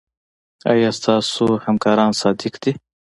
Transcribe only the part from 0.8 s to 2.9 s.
ستاسو همکاران صادق دي؟